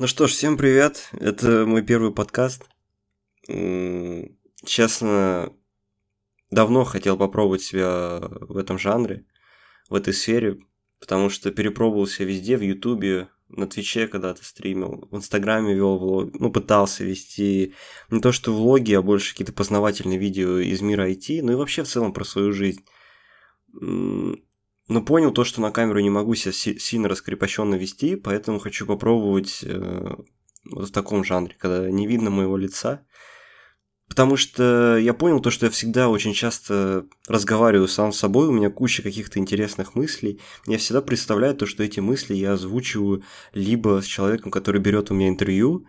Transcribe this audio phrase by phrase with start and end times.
[0.00, 1.08] Ну что ж, всем привет.
[1.12, 2.64] Это мой первый подкаст.
[4.64, 5.52] Честно,
[6.50, 9.24] давно хотел попробовать себя в этом жанре,
[9.88, 10.58] в этой сфере,
[10.98, 16.50] потому что перепробовался везде, в Ютубе, на Твиче когда-то стримил, в Инстаграме вел влог, ну,
[16.50, 17.74] пытался вести
[18.10, 21.84] не то что влоги, а больше какие-то познавательные видео из мира IT, ну и вообще
[21.84, 22.84] в целом про свою жизнь.
[24.88, 29.60] Но понял то, что на камеру не могу себя сильно раскрепощенно вести, поэтому хочу попробовать
[29.62, 30.14] э,
[30.70, 33.06] вот в таком жанре, когда не видно моего лица.
[34.08, 38.52] Потому что я понял то, что я всегда очень часто разговариваю сам с собой, у
[38.52, 40.40] меня куча каких-то интересных мыслей.
[40.66, 45.14] Я всегда представляю то, что эти мысли я озвучиваю либо с человеком, который берет у
[45.14, 45.86] меня интервью,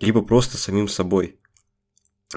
[0.00, 1.38] либо просто самим собой.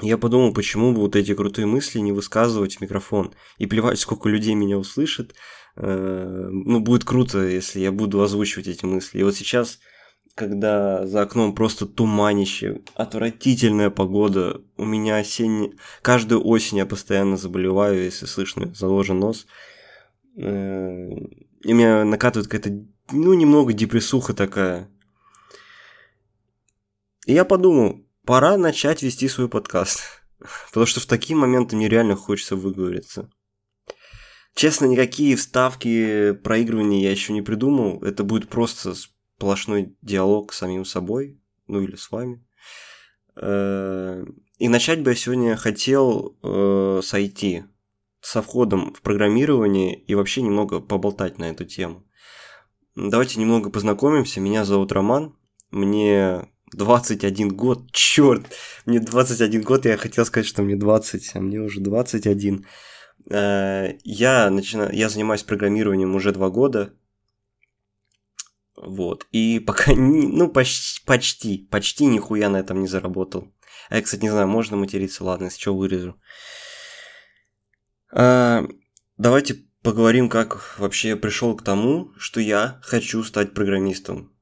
[0.02, 3.34] Я подумал, почему бы вот эти крутые мысли не высказывать в микрофон.
[3.58, 5.34] И плевать, сколько людей меня услышит,
[5.76, 9.18] ну, будет круто, если я буду озвучивать эти мысли.
[9.18, 9.78] И вот сейчас,
[10.34, 15.72] когда за окном просто туманище, отвратительная погода, у меня осенняя...
[16.00, 19.46] Каждую осень я постоянно заболеваю, если слышно, заложен нос.
[20.38, 21.10] Э,
[21.62, 24.88] и меня накатывает какая-то, ну, немного депрессуха такая.
[27.26, 30.00] И я подумал, пора начать вести свой подкаст.
[30.68, 33.30] Потому что в такие моменты мне реально хочется выговориться.
[34.56, 38.02] Честно, никакие вставки, проигрывания я еще не придумал.
[38.02, 42.42] Это будет просто сплошной диалог с самим собой, ну или с вами.
[43.36, 44.24] Э,
[44.56, 47.64] и начать бы я сегодня хотел э, с IT,
[48.22, 52.06] со входом в программирование и вообще немного поболтать на эту тему.
[52.94, 54.40] Давайте немного познакомимся.
[54.40, 55.36] Меня зовут Роман,
[55.70, 58.46] мне 21 год, черт,
[58.86, 62.64] мне 21 год, я хотел сказать, что мне 20, а мне уже 21.
[63.30, 66.92] Э, я, начинаю, я занимаюсь программированием уже два года.
[68.76, 69.26] Вот.
[69.32, 73.52] И пока, ну, почти, почти, почти нихуя на этом не заработал.
[73.88, 76.16] А я, кстати, не знаю, можно материться, ладно, если что, вырежу.
[78.12, 78.66] А,
[79.16, 84.32] давайте поговорим, как вообще я пришел к тому, что я хочу стать программистом.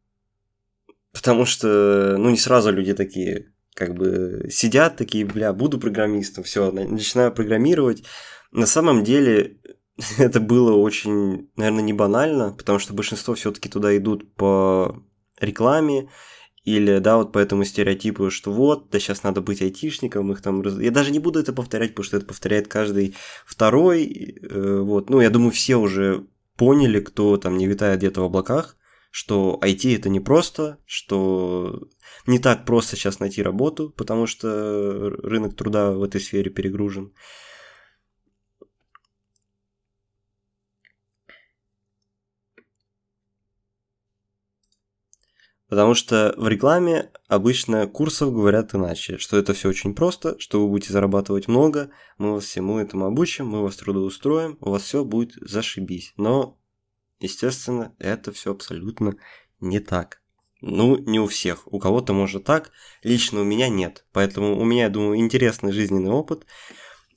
[1.12, 6.70] Потому что, ну, не сразу люди такие, как бы, сидят такие, бля, буду программистом, все,
[6.70, 8.04] начинаю программировать,
[8.54, 9.58] на самом деле
[10.18, 15.02] это было очень, наверное, не банально, потому что большинство все-таки туда идут по
[15.38, 16.08] рекламе,
[16.64, 20.62] или, да, вот по этому стереотипу, что вот, да сейчас надо быть айтишником, их там...
[20.80, 23.14] Я даже не буду это повторять, потому что это повторяет каждый
[23.44, 25.10] второй, э, вот.
[25.10, 26.26] Ну, я думаю, все уже
[26.56, 28.78] поняли, кто там не витает где-то в облаках,
[29.10, 31.86] что IT это не просто, что
[32.26, 37.12] не так просто сейчас найти работу, потому что рынок труда в этой сфере перегружен.
[45.68, 50.68] Потому что в рекламе обычно курсов говорят иначе, что это все очень просто, что вы
[50.68, 55.32] будете зарабатывать много, мы вас всему этому обучим, мы вас трудоустроим, у вас все будет
[55.40, 56.12] зашибись.
[56.16, 56.58] Но,
[57.18, 59.16] естественно, это все абсолютно
[59.60, 60.20] не так.
[60.60, 61.66] Ну, не у всех.
[61.72, 62.70] У кого-то может так,
[63.02, 64.04] лично у меня нет.
[64.12, 66.44] Поэтому у меня, я думаю, интересный жизненный опыт,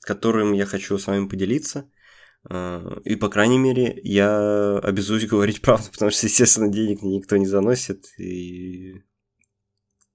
[0.00, 1.90] которым я хочу с вами поделиться–
[2.44, 8.06] и, по крайней мере, я обязуюсь говорить правду, потому что, естественно, денег никто не заносит,
[8.18, 9.02] и...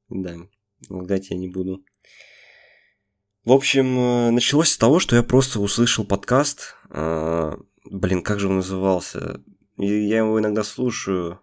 [0.09, 0.35] Да,
[0.89, 1.83] лгать я не буду.
[3.45, 6.75] В общем, э, началось с того, что я просто услышал подкаст.
[6.89, 9.41] А, блин, как же он назывался?
[9.77, 11.41] Я его иногда слушаю.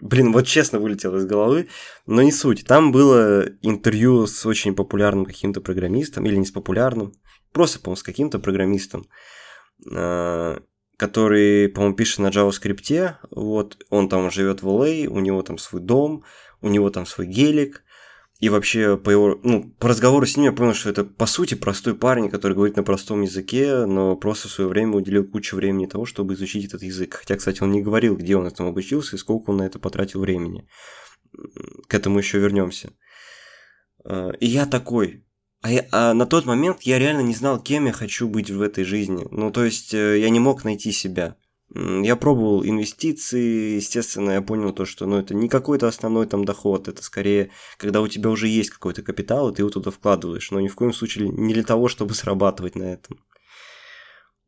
[0.00, 1.68] Блин, вот честно вылетело из головы,
[2.06, 2.64] но не суть.
[2.66, 7.12] Там было интервью с очень популярным каким-то программистом, или не с популярным,
[7.52, 9.06] просто, по-моему, с каким-то программистом,
[9.92, 10.60] а,
[10.96, 15.80] который, по-моему, пишет на JavaScript, вот, он там живет в LA, у него там свой
[15.80, 16.24] дом,
[16.60, 17.84] у него там свой гелик,
[18.40, 21.54] и вообще по его, ну, по разговору с ним я понял, что это по сути
[21.54, 25.86] простой парень, который говорит на простом языке, но просто в свое время уделил кучу времени
[25.86, 27.14] того, чтобы изучить этот язык.
[27.14, 30.20] Хотя, кстати, он не говорил, где он этому обучился и сколько он на это потратил
[30.20, 30.66] времени.
[31.86, 32.92] К этому еще вернемся.
[34.04, 35.24] А, и я такой,
[35.62, 38.60] а, я, а на тот момент я реально не знал, кем я хочу быть в
[38.60, 39.26] этой жизни.
[39.30, 41.36] Ну, то есть э, я не мог найти себя.
[41.72, 46.88] Я пробовал инвестиции, естественно, я понял то, что ну, это не какой-то основной там доход,
[46.88, 50.60] это скорее, когда у тебя уже есть какой-то капитал, и ты его туда вкладываешь, но
[50.60, 53.18] ни в коем случае не для того, чтобы срабатывать на этом.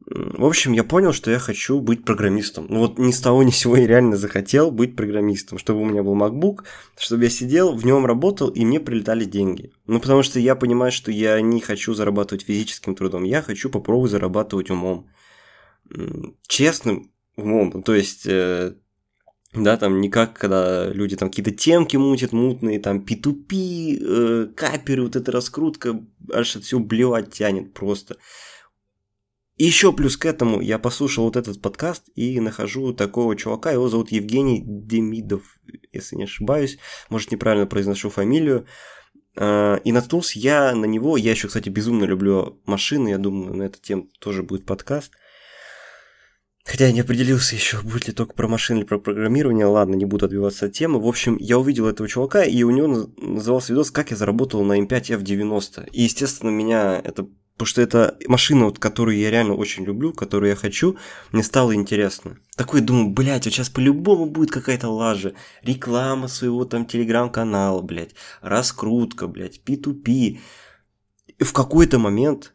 [0.09, 2.67] В общем, я понял, что я хочу быть программистом.
[2.69, 5.85] Ну вот ни с того ни с сего я реально захотел быть программистом, чтобы у
[5.85, 6.65] меня был MacBook,
[6.97, 9.73] чтобы я сидел, в нем работал, и мне прилетали деньги.
[9.87, 14.13] Ну потому что я понимаю, что я не хочу зарабатывать физическим трудом, я хочу попробовать
[14.13, 15.09] зарабатывать умом.
[16.47, 17.83] Честным умом.
[17.83, 18.75] То есть, э,
[19.55, 25.03] Да, там не как, когда люди там какие-то темки мутят мутные, там P2P, э, каперы,
[25.05, 25.99] вот эта раскрутка,
[26.31, 28.19] аж все блевать тянет просто.
[29.57, 34.13] Еще плюс к этому я послушал вот этот подкаст и нахожу такого чувака, его зовут
[34.13, 35.59] Евгений Демидов,
[35.91, 36.77] если не ошибаюсь,
[37.09, 38.67] может неправильно произношу фамилию.
[39.37, 43.63] Э, и наткнулся я на него, я еще, кстати, безумно люблю машины, я думаю, на
[43.63, 45.13] эту тему тоже будет подкаст–
[46.67, 49.67] Хотя я не определился еще, будет ли только про машины или про программирование.
[49.67, 51.01] Ладно, не буду отбиваться от темы.
[51.01, 54.81] В общем, я увидел этого чувака, и у него назывался видос «Как я заработал на
[54.81, 55.91] M5 F90».
[55.93, 57.29] И, естественно, меня это...
[57.53, 60.99] Потому что это машина, вот, которую я реально очень люблю, которую я хочу,
[61.33, 62.37] мне стало интересно.
[62.55, 65.33] Такой думаю, блядь, вот сейчас по-любому будет какая-то лажа.
[65.63, 68.15] Реклама своего там телеграм-канала, блядь.
[68.43, 70.05] Раскрутка, блядь, P2P.
[71.39, 72.55] И в какой-то момент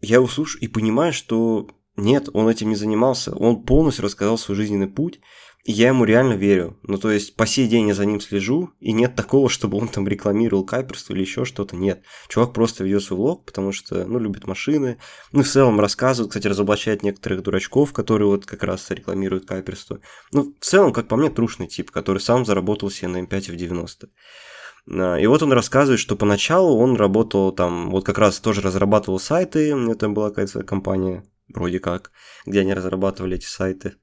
[0.00, 1.68] я слушаю и понимаю, что
[2.00, 3.34] нет, он этим не занимался.
[3.34, 5.20] Он полностью рассказал свой жизненный путь,
[5.64, 6.78] и я ему реально верю.
[6.82, 9.88] Ну, то есть, по сей день я за ним слежу, и нет такого, чтобы он
[9.88, 11.76] там рекламировал каперство или еще что-то.
[11.76, 12.02] Нет.
[12.28, 14.96] Чувак просто ведет свой влог, потому что, ну, любит машины.
[15.32, 20.00] Ну, в целом рассказывает, кстати, разоблачает некоторых дурачков, которые вот как раз рекламируют каперство.
[20.32, 23.56] Ну, в целом, как по мне, трушный тип, который сам заработал себе на М5 в
[23.56, 24.08] 90.
[24.88, 29.18] А, и вот он рассказывает, что поначалу он работал там, вот как раз тоже разрабатывал
[29.18, 31.24] сайты, это была какая-то компания,
[31.54, 32.12] вроде как,
[32.46, 33.94] где они разрабатывали эти сайты.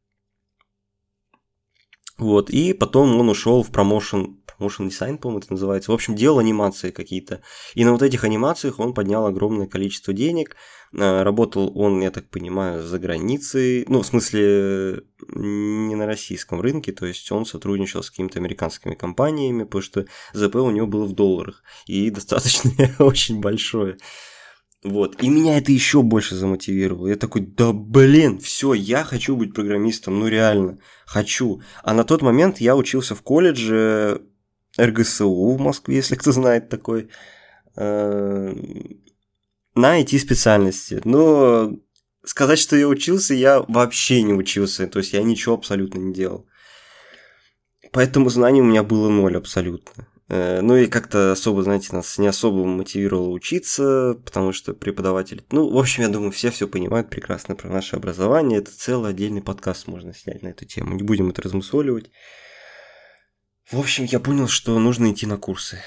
[2.17, 5.91] Вот, и потом он ушел в промоушен, промоушен дизайн, по-моему, это называется.
[5.91, 7.41] В общем, делал анимации какие-то.
[7.75, 10.55] И на вот этих анимациях он поднял огромное количество денег.
[10.97, 13.85] А, работал он, я так понимаю, за границей.
[13.87, 16.91] Ну, в смысле, не на российском рынке.
[16.91, 21.13] То есть он сотрудничал с какими-то американскими компаниями, потому что ЗП у него было в
[21.13, 21.61] долларах.
[21.85, 23.97] И достаточно очень большое.
[24.87, 25.21] Вот.
[25.21, 27.07] И меня это еще больше замотивировало.
[27.07, 31.61] Я такой, да блин, все, я хочу быть программистом, ну реально, хочу.
[31.83, 34.21] А на тот момент я учился в колледже
[34.79, 37.09] РГСУ в Москве, если кто знает такой,
[37.75, 38.55] э,
[39.75, 41.01] на IT-специальности.
[41.03, 41.73] Но
[42.23, 46.47] сказать, что я учился, я вообще не учился, то есть я ничего абсолютно не делал.
[47.91, 50.07] Поэтому знаний у меня было ноль абсолютно.
[50.29, 55.45] Э, ну и как-то особо, знаете, нас не особо мотивировало учиться, потому что преподаватель...
[55.51, 58.59] Ну, в общем, я думаю, все все понимают прекрасно про наше образование.
[58.59, 60.95] Это целый отдельный подкаст можно снять на эту тему.
[60.95, 62.11] Не будем это размусоливать.
[63.71, 65.81] В общем, я понял, что нужно идти на курсы.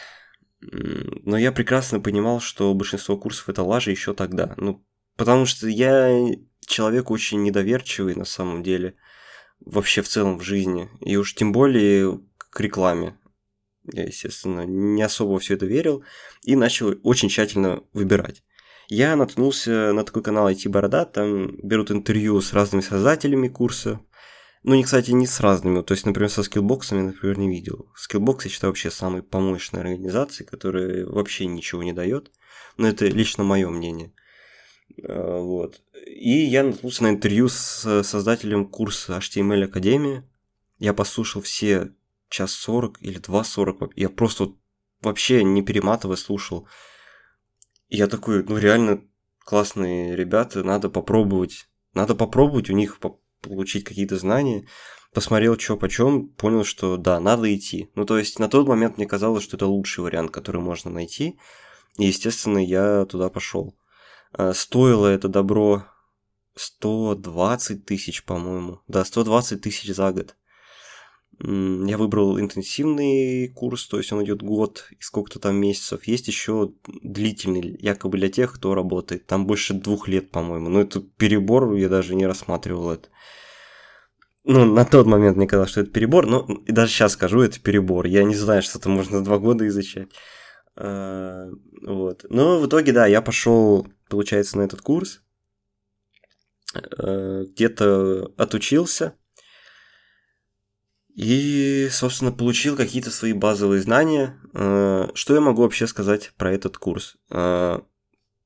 [0.61, 4.55] Но я прекрасно понимал, что большинство курсов это лажа еще тогда.
[4.59, 4.85] Ну,
[5.17, 6.11] потому что я
[6.67, 8.97] человек очень недоверчивый на самом деле.
[9.61, 10.89] Вообще в целом в жизни.
[11.01, 12.21] И уж тем более
[12.51, 13.19] к рекламе.
[13.85, 16.05] Я, естественно, не особо все это верил
[16.43, 18.43] и начал очень тщательно выбирать.
[18.89, 24.01] Я наткнулся на такой канал IT Борода, там берут интервью с разными создателями курса.
[24.63, 27.91] Ну, не, кстати, не с разными, то есть, например, со скиллбоксами, например, не видел.
[27.97, 32.31] Skillbox я считаю вообще самой помощной организацией, которая вообще ничего не дает.
[32.77, 34.13] Но это лично мое мнение.
[35.03, 35.81] А, вот.
[36.07, 40.29] И я наткнулся на интервью с создателем курса HTML Академия.
[40.79, 41.93] Я послушал все
[42.31, 43.93] час сорок или два сорок.
[43.97, 44.55] Я просто
[45.03, 46.67] вообще не перематывая слушал.
[47.89, 49.03] И я такой, ну реально
[49.45, 51.69] классные ребята, надо попробовать.
[51.93, 52.99] Надо попробовать у них
[53.41, 54.67] получить какие-то знания.
[55.13, 57.91] Посмотрел, что почем, понял, что да, надо идти.
[57.97, 61.37] Ну, то есть на тот момент мне казалось, что это лучший вариант, который можно найти.
[61.99, 63.77] И, естественно, я туда пошел.
[64.33, 65.85] А, стоило это добро
[66.55, 68.83] 120 тысяч, по-моему.
[68.87, 70.37] Да, 120 тысяч за год.
[71.43, 76.05] Я выбрал интенсивный курс, то есть он идет год и сколько-то там месяцев.
[76.05, 79.27] Есть еще длительный, якобы для тех, кто работает.
[79.27, 80.69] Там больше двух лет, по-моему.
[80.69, 83.09] Но это перебор, я даже не рассматривал это.
[84.45, 87.59] Ну, на тот момент мне казалось, что это перебор, но и даже сейчас скажу, это
[87.59, 88.05] перебор.
[88.07, 90.09] Я не знаю, что это можно два года изучать.
[90.77, 91.49] А,
[91.83, 92.27] вот.
[92.29, 95.23] Но в итоге, да, я пошел, получается, на этот курс.
[96.75, 99.15] А, где-то отучился,
[101.21, 104.41] и, собственно, получил какие-то свои базовые знания.
[104.55, 107.19] Э, что я могу вообще сказать про этот курс?
[107.31, 107.81] Э,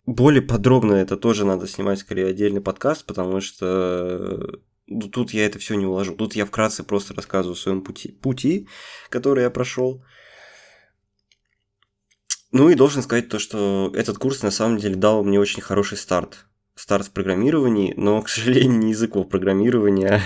[0.07, 5.61] более подробно это тоже надо снимать скорее отдельный подкаст, потому что э, тут я это
[5.61, 6.17] все не уложу.
[6.17, 8.69] Тут я вкратце просто рассказываю о своем пути, пути,
[9.09, 10.03] который я прошел.
[12.51, 15.97] Ну и должен сказать то, что этот курс на самом деле дал мне очень хороший
[15.97, 20.21] старт старт в программировании, но, к сожалению, не языков программирования, а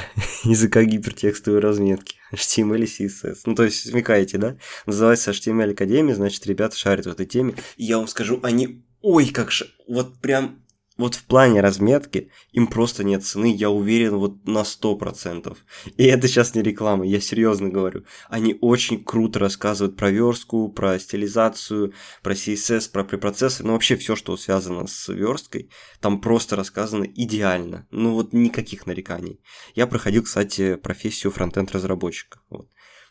[0.45, 3.41] языка гипертекстовой разметки, HTML и CSS.
[3.45, 4.57] Ну, то есть, смекаете, да?
[4.87, 7.55] Называется HTML Академия, значит, ребята шарят в этой теме.
[7.77, 9.67] И я вам скажу, они, ой, как ш...
[9.87, 10.63] вот прям
[10.99, 15.57] вот в плане разметки им просто нет цены, я уверен, вот на 100%.
[15.97, 18.05] И это сейчас не реклама, я серьезно говорю.
[18.29, 24.17] Они очень круто рассказывают про верстку, про стилизацию, про CSS, про препроцессы, ну вообще все,
[24.17, 27.87] что связано с версткой, там просто рассказано идеально.
[27.93, 29.41] Ну вот никаких нареканий.
[29.75, 32.41] Я проходил, кстати, профессию фронтенд разработчика.
[32.51, 32.69] Вот.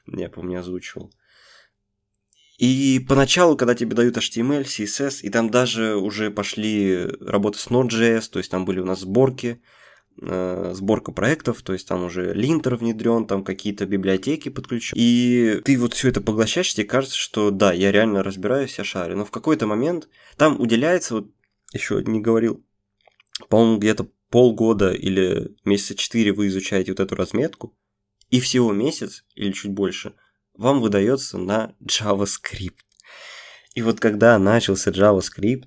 [0.07, 1.11] Я помню, озвучивал.
[2.57, 8.29] И поначалу, когда тебе дают HTML, CSS, и там даже уже пошли работы с Node.js,
[8.31, 9.61] то есть там были у нас сборки,
[10.19, 14.97] э, сборка проектов, то есть там уже линтер внедрен, там какие-то библиотеки подключены.
[14.99, 19.17] И ты вот все это поглощаешь, тебе кажется, что да, я реально разбираюсь, я шарю.
[19.17, 21.31] Но в какой-то момент там уделяется, вот
[21.73, 22.65] еще не говорил,
[23.49, 27.77] по-моему, где-то полгода или месяца четыре вы изучаете вот эту разметку,
[28.31, 30.13] и всего месяц или чуть больше–
[30.57, 32.75] вам выдается на JavaScript.
[33.75, 35.65] И вот когда начался JavaScript,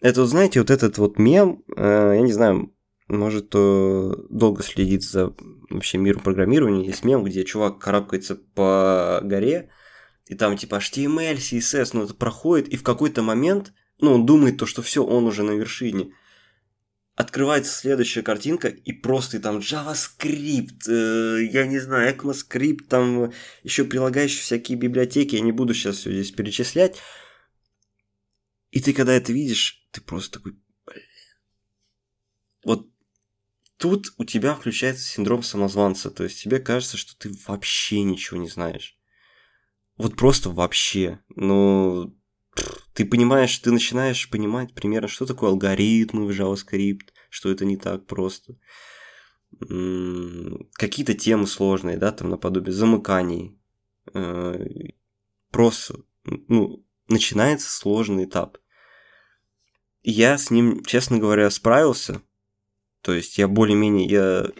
[0.00, 2.72] это, знаете, вот этот вот мем, э, я не знаю,
[3.08, 5.34] может, кто долго следит за
[5.70, 9.70] вообще миром программирования, есть мем, где чувак карабкается по горе,
[10.26, 14.58] и там типа HTML, CSS, ну это проходит, и в какой-то момент, ну он думает
[14.58, 16.12] то, что все, он уже на вершине–
[17.16, 23.32] открывается следующая картинка, и просто и там JavaScript, э, я не знаю, ECMAScript, там
[23.62, 26.98] еще прилагающие всякие библиотеки, я не буду сейчас все здесь перечислять.
[28.70, 30.52] И ты когда это видишь, ты просто такой,
[30.84, 31.02] блин.
[32.64, 32.86] Вот
[33.78, 38.50] тут у тебя включается синдром самозванца, то есть тебе кажется, что ты вообще ничего не
[38.50, 38.98] знаешь.
[39.96, 41.20] Вот просто вообще.
[41.34, 42.14] Ну,
[42.94, 48.06] ты понимаешь, ты начинаешь понимать примерно, что такое алгоритмы в JavaScript, что это не так
[48.06, 48.56] просто.
[49.58, 53.58] Какие-то темы сложные, да, там наподобие замыканий.
[54.12, 54.64] Э,
[55.50, 58.58] просто, ну, начинается сложный этап.
[60.02, 62.22] Я с ним, честно говоря, справился.
[63.02, 64.50] То есть я более-менее, я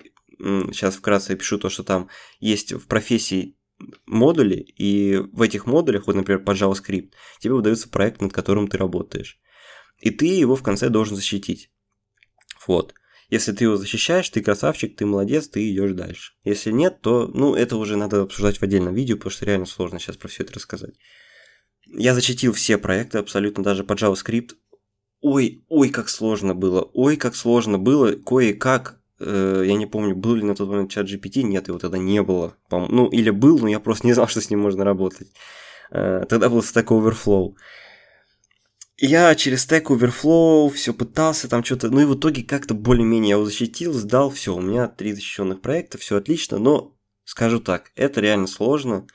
[0.72, 2.08] сейчас вкратце опишу то, что там
[2.40, 3.55] есть в профессии
[4.06, 8.78] модули, и в этих модулях, вот, например, по JavaScript, тебе выдается проект, над которым ты
[8.78, 9.38] работаешь.
[9.98, 11.70] И ты его в конце должен защитить.
[12.66, 12.94] Вот.
[13.28, 16.34] Если ты его защищаешь, ты красавчик, ты молодец, ты идешь дальше.
[16.44, 19.98] Если нет, то, ну, это уже надо обсуждать в отдельном видео, потому что реально сложно
[19.98, 20.94] сейчас про все это рассказать.
[21.86, 24.52] Я защитил все проекты абсолютно, даже по JavaScript.
[25.20, 30.42] Ой, ой, как сложно было, ой, как сложно было кое-как я не помню, был ли
[30.42, 32.56] на тот момент чат GPT, нет, его тогда не было.
[32.70, 35.28] Ну, или был, но я просто не знал, что с ним можно работать.
[35.90, 37.54] Э, тогда был Stack Overflow.
[38.98, 43.36] Я через Stack Overflow все пытался там что-то, ну и в итоге как-то более-менее я
[43.36, 48.20] его защитил, сдал, все, у меня три защищенных проекта, все отлично, но скажу так, это
[48.20, 49.06] реально сложно.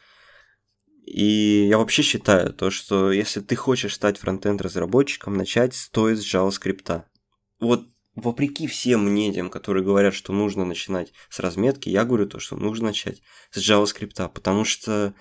[1.03, 6.33] И я вообще считаю то, что если ты хочешь стать фронтенд разработчиком, начать стоит с
[6.33, 7.03] JavaScript.
[7.59, 12.55] Вот вопреки всем мнениям, которые говорят, что нужно начинать с разметки, я говорю то, что
[12.55, 15.13] нужно начать с JavaScript, потому что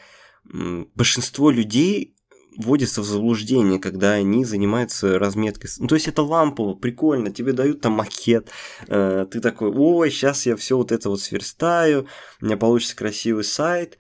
[0.45, 2.17] большинство людей
[2.57, 5.71] вводятся в заблуждение, когда они занимаются разметкой.
[5.79, 8.49] Ну, то есть это лампово, прикольно, тебе дают там макет,
[8.89, 12.07] э, ты такой, ой, сейчас я все вот это вот сверстаю,
[12.41, 13.99] у меня получится красивый сайт,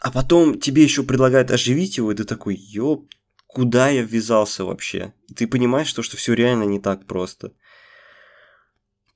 [0.00, 3.10] а потом тебе еще предлагают оживить его, и ты такой, ёп,
[3.52, 5.12] куда я ввязался вообще.
[5.28, 7.52] И ты понимаешь, что, что все реально не так просто.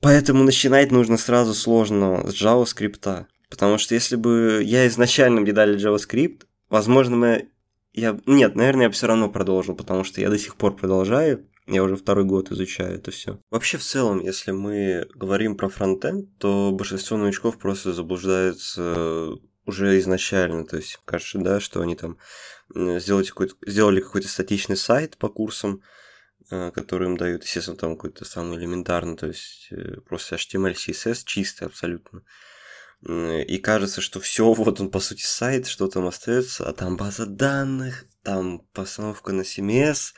[0.00, 3.26] Поэтому начинать нужно сразу сложно с JavaScript.
[3.48, 7.48] Потому что если бы я изначально мне дали JavaScript, возможно, мы...
[7.92, 8.18] Я...
[8.26, 11.46] Нет, наверное, я бы все равно продолжил, потому что я до сих пор продолжаю.
[11.66, 13.38] Я уже второй год изучаю это все.
[13.50, 19.30] Вообще, в целом, если мы говорим про фронтенд, то большинство новичков просто заблуждаются
[19.64, 20.66] уже изначально.
[20.66, 22.18] То есть, кажется, да, что они там
[22.74, 25.82] сделать какой-то, сделали какой-то статичный сайт по курсам,
[26.50, 31.22] э, которые им дают, естественно, там какой-то самый элементарный, то есть э, просто HTML, CSS
[31.24, 32.22] чистый абсолютно.
[33.06, 37.26] И кажется, что все, вот он по сути сайт, что там остается, а там база
[37.26, 40.14] данных, там постановка на CMS,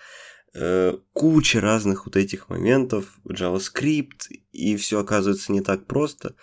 [0.55, 6.35] э, куча разных вот этих моментов, JavaScript, и все оказывается не так просто.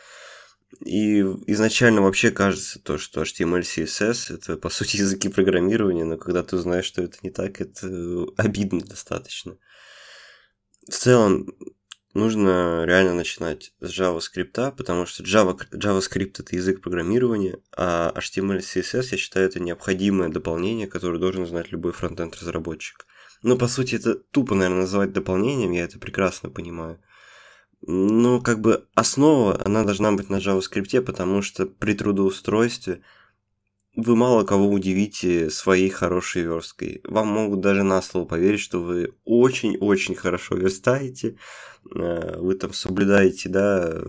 [0.79, 6.43] И изначально вообще кажется то, что HTML, CSS это по сути языки программирования, но когда
[6.43, 7.87] ты знаешь, что это не так, это
[8.37, 9.57] обидно достаточно.
[10.87, 11.47] В целом,
[12.13, 19.07] нужно реально начинать с JavaScript, потому что Java, JavaScript это язык программирования, а HTML, CSS,
[19.11, 23.05] я считаю, это необходимое дополнение, которое должен знать любой фронтенд разработчик.
[23.41, 26.99] Ну, по сути, это тупо, наверное, называть дополнением, я это прекрасно понимаю.
[27.85, 33.01] Ну, как бы основа, она должна быть на JavaScript, потому что при трудоустройстве
[33.95, 37.01] вы мало кого удивите своей хорошей версткой.
[37.03, 41.37] Вам могут даже на слово поверить, что вы очень-очень хорошо верстаете,
[41.93, 44.01] э, вы там соблюдаете, да,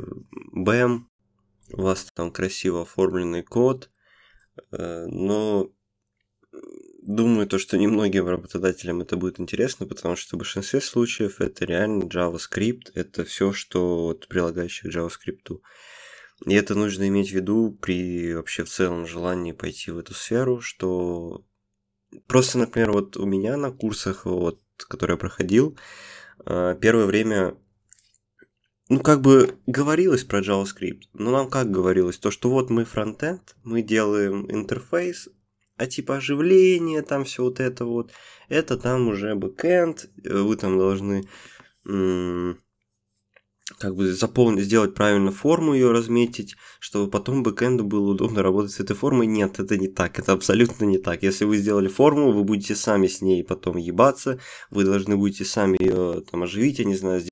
[0.53, 1.09] БЭМ,
[1.73, 3.91] у вас там красиво оформленный код,
[4.71, 5.69] э, но
[7.07, 12.05] думаю, то, что немногим работодателям это будет интересно, потому что в большинстве случаев это реально
[12.05, 15.61] JavaScript, это все, что вот, прилагающее к JavaScript.
[16.47, 20.61] И это нужно иметь в виду при вообще в целом желании пойти в эту сферу,
[20.61, 21.45] что
[22.27, 25.79] просто, например, вот у меня на курсах, вот, которые я проходил,
[26.47, 27.57] э, первое время
[28.89, 33.57] ну, как бы говорилось про JavaScript, но нам как говорилось, то, что вот мы фронтенд,
[33.63, 35.29] мы делаем интерфейс,
[35.77, 38.13] а типа оживление, там все вот это вот,
[38.49, 41.25] это там уже бэкэнд, э, вы там должны
[43.79, 48.81] как бы заполнить, сделать правильно форму, ее разметить, чтобы потом бэкэнду было удобно работать с
[48.81, 49.27] этой формой.
[49.27, 51.23] Нет, это не так, это абсолютно не так.
[51.23, 54.39] Если вы сделали форму, вы будете сами с ней потом ебаться,
[54.71, 57.23] вы должны будете сами ее там оживить, я не знаю,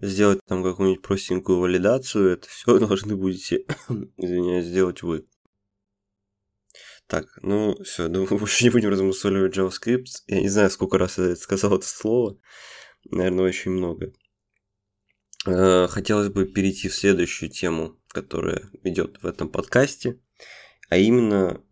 [0.00, 3.64] сделать там какую-нибудь простенькую валидацию, это все должны будете,
[4.16, 5.26] извиняюсь, сделать вы.
[7.12, 10.22] Так, ну все, думаю, больше не будем размусоливать JavaScript.
[10.28, 12.38] Я не знаю, сколько раз я сказал это слово.
[13.10, 14.14] Наверное, очень много.
[15.44, 20.20] Э, хотелось бы перейти в следующую тему, которая идет в этом подкасте,
[20.88, 21.62] а именно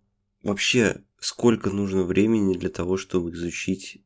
[0.42, 4.04] вообще сколько нужно времени для того, чтобы изучить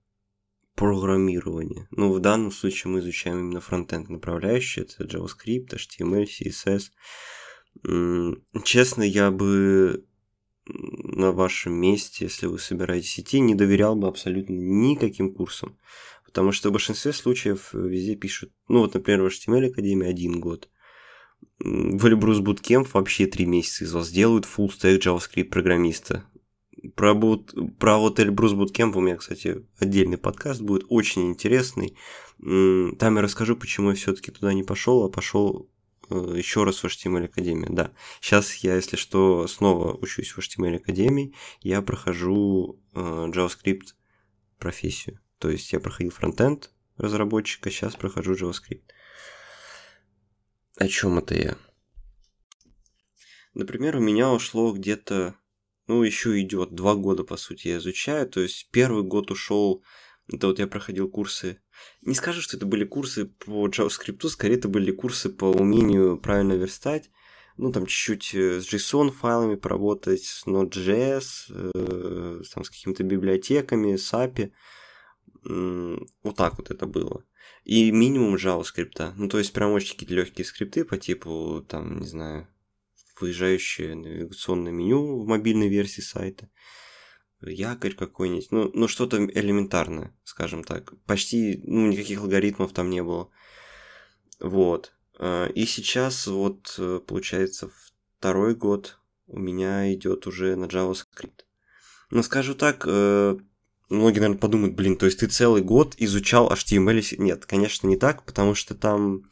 [0.76, 1.88] программирование.
[1.90, 6.92] Ну, в данном случае мы изучаем именно фронтенд направляющие, это JavaScript, HTML, CSS.
[8.62, 10.06] Честно, я бы
[10.66, 15.76] на вашем месте, если вы собираетесь идти, не доверял бы абсолютно никаким курсам.
[16.24, 20.68] Потому что в большинстве случаев везде пишут, ну вот, например, в HTML Академии один год.
[21.58, 26.24] В Эльбрус Bootcamp вообще три месяца из вас делают full stack JavaScript программиста.
[26.96, 31.96] Про, бут, про вот Эльбрус Bootcamp у меня, кстати, отдельный подкаст будет очень интересный.
[32.38, 35.70] Там я расскажу, почему я все-таки туда не пошел, а пошел
[36.10, 37.66] еще раз в HTML Академии.
[37.70, 41.34] Да, сейчас я, если что, снова учусь в HTML Академии.
[41.60, 43.94] Я прохожу э, JavaScript
[44.58, 45.20] профессию.
[45.38, 48.84] То есть я проходил фронтенд разработчика, сейчас прохожу JavaScript.
[50.76, 51.56] О чем это я?
[53.54, 55.36] Например, у меня ушло где-то,
[55.86, 58.28] ну, еще идет два года, по сути, я изучаю.
[58.28, 59.84] То есть первый год ушел,
[60.28, 61.60] это вот я проходил курсы.
[62.02, 66.54] Не скажу, что это были курсы по JavaScript, скорее это были курсы по умению правильно
[66.54, 67.10] верстать.
[67.56, 73.96] Ну, там чуть-чуть э, с JSON файлами поработать, с Node.js, э, там, с какими-то библиотеками,
[73.96, 74.50] с API.
[75.44, 77.22] Вот так вот это было.
[77.64, 79.12] И минимум JavaScript.
[79.16, 82.48] Ну, то есть прям очень какие-то легкие скрипты по типу, там, не знаю,
[83.20, 86.50] выезжающее навигационное меню в мобильной версии сайта,
[87.48, 90.94] якорь какой-нибудь, ну, ну что-то элементарное, скажем так.
[91.06, 93.30] Почти, ну, никаких алгоритмов там не было.
[94.40, 94.92] Вот.
[95.18, 97.70] А, и сейчас вот, э, получается,
[98.18, 101.44] второй год у меня идет уже на JavaScript.
[102.10, 103.36] Но скажу так, э,
[103.88, 107.16] многие, наверное, подумают, блин, то есть ты целый год изучал HTML?
[107.18, 109.24] Нет, конечно, не так, потому что там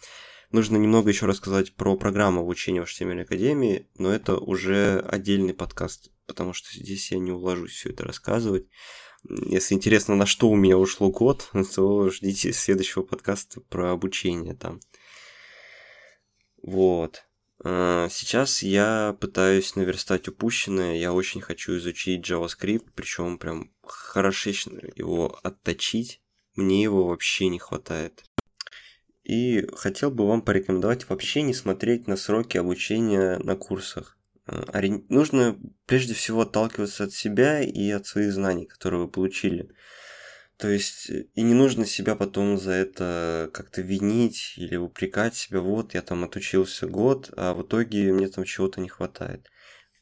[0.52, 6.10] нужно немного еще рассказать про программу обучения в HTML Академии, но это уже отдельный подкаст,
[6.26, 8.66] потому что здесь я не уложусь все это рассказывать.
[9.28, 14.80] Если интересно, на что у меня ушло год, то ждите следующего подкаста про обучение там.
[16.62, 17.24] Вот.
[17.64, 25.38] А, сейчас я пытаюсь наверстать упущенное, я очень хочу изучить JavaScript, причем прям хорошечно его
[25.42, 26.20] отточить,
[26.56, 28.24] мне его вообще не хватает.
[29.24, 34.18] И хотел бы вам порекомендовать вообще не смотреть на сроки обучения на курсах.
[34.46, 39.70] А, нужно прежде всего отталкиваться от себя и от своих знаний, которые вы получили.
[40.56, 45.60] То есть, э, и не нужно себя потом за это как-то винить или упрекать себя,
[45.60, 49.48] вот, я там отучился год, а в итоге мне там чего-то не хватает.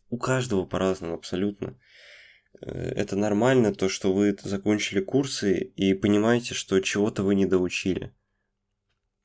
[0.09, 1.79] У каждого по-разному абсолютно.
[2.61, 8.15] Э, это нормально, то, что вы закончили курсы и понимаете, что чего-то вы не доучили.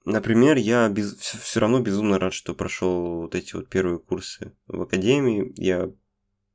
[0.06, 4.82] Например, я без, все равно безумно рад, что прошел вот эти вот первые курсы в
[4.82, 5.52] академии.
[5.58, 5.92] Я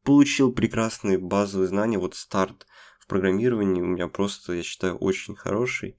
[0.04, 2.66] получил прекрасные базовые знания, вот старт
[3.10, 5.98] программировании у меня просто, я считаю, очень хороший.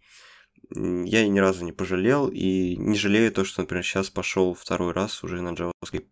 [0.74, 5.22] Я ни разу не пожалел и не жалею то, что, например, сейчас пошел второй раз
[5.24, 6.08] уже на JavaScript.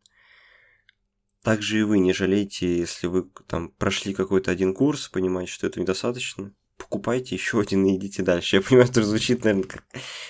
[1.41, 5.80] Также и вы не жалейте, если вы там прошли какой-то один курс, понимаете, что это
[5.80, 6.54] недостаточно,
[6.89, 8.58] покупайте еще один и идите дальше.
[8.58, 9.84] Я понимаю, что звучит, наверное, как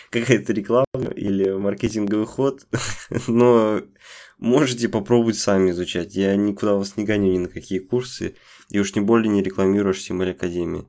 [0.09, 2.67] какая-то реклама или маркетинговый ход,
[3.27, 3.81] но
[4.37, 6.15] можете попробовать сами изучать.
[6.15, 8.35] Я никуда вас не гоню ни на какие курсы,
[8.69, 10.87] и уж не более не рекламирую HTML Академии.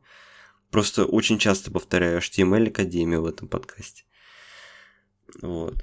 [0.71, 4.05] Просто очень часто повторяю HTML Академию в этом подкасте.
[5.41, 5.77] Вот.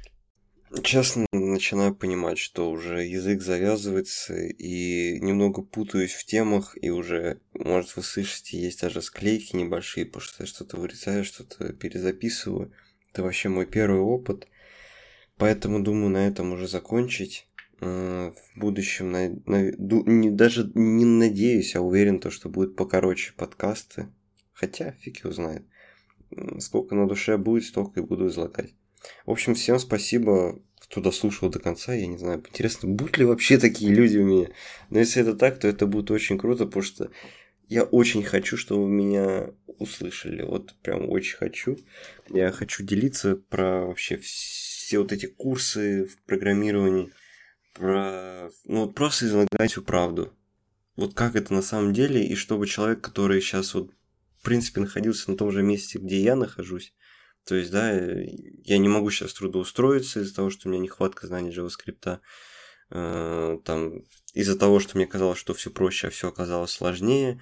[0.83, 7.95] Честно начинаю понимать, что уже язык завязывается, и немного путаюсь в темах, и уже, может,
[7.95, 12.73] вы слышите, есть даже склейки небольшие, потому что я что-то вырезаю, что-то перезаписываю.
[13.11, 14.47] Это вообще мой первый опыт.
[15.37, 17.47] Поэтому думаю на этом уже закончить.
[17.79, 24.09] В будущем, на, на, не, даже не надеюсь, а уверен, то, что будет покороче подкасты.
[24.51, 25.63] Хотя, фиг его знает.
[26.59, 28.73] Сколько на душе будет, столько и буду излагать.
[29.25, 31.93] В общем, всем спасибо, кто дослушал до конца.
[31.93, 34.49] Я не знаю, интересно, будут ли вообще такие люди у меня.
[34.89, 37.11] Но если это так, то это будет очень круто, потому что
[37.67, 40.43] я очень хочу, чтобы меня услышали.
[40.43, 41.77] Вот прям очень хочу.
[42.29, 47.11] Я хочу делиться про вообще все вот эти курсы в программировании.
[47.73, 48.49] Про...
[48.65, 50.33] Ну, вот просто излагать всю правду.
[50.95, 53.91] Вот как это на самом деле, и чтобы человек, который сейчас вот,
[54.39, 56.93] в принципе, находился на том же месте, где я нахожусь,
[57.47, 61.51] то есть, да, я не могу сейчас трудоустроиться из-за того, что у меня нехватка знаний
[61.51, 62.19] JavaScript,
[62.89, 67.41] э, там, из-за того, что мне казалось, что все проще, а все оказалось сложнее.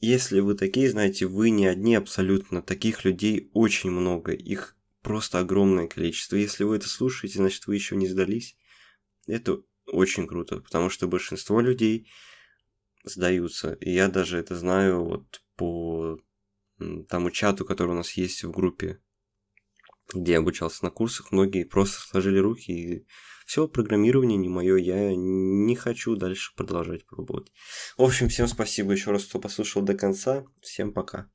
[0.00, 5.88] Если вы такие, знаете, вы не одни абсолютно, таких людей очень много, их просто огромное
[5.88, 6.36] количество.
[6.36, 8.56] Если вы это слушаете, значит, вы еще не сдались.
[9.26, 12.10] Это очень круто, потому что большинство людей
[13.04, 13.74] сдаются.
[13.74, 16.18] И я даже это знаю вот по
[17.08, 19.00] тому чату, который у нас есть в группе
[20.14, 23.06] где я обучался на курсах, многие просто сложили руки и
[23.48, 27.50] все, программирование не мое, я не хочу дальше продолжать пробовать.
[27.96, 30.44] В общем, всем спасибо еще раз, кто послушал до конца.
[30.60, 31.30] Всем пока.